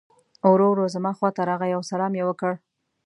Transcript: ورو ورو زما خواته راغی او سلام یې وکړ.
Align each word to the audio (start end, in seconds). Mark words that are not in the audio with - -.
ورو 0.51 0.67
ورو 0.71 0.85
زما 0.95 1.11
خواته 1.17 1.41
راغی 1.49 1.71
او 1.77 1.81
سلام 1.91 2.13
یې 2.19 2.23
وکړ. 2.27 2.53